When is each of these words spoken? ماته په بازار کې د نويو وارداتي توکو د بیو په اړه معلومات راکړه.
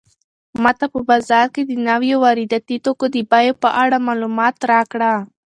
ماته 0.63 0.85
په 0.93 0.99
بازار 1.09 1.45
کې 1.53 1.61
د 1.65 1.71
نويو 1.87 2.17
وارداتي 2.25 2.77
توکو 2.85 3.05
د 3.15 3.17
بیو 3.31 3.59
په 3.63 3.69
اړه 3.83 3.97
معلومات 4.07 4.55
راکړه. 4.71 5.13